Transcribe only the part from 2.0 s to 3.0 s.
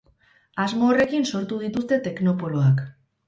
teknopoloak.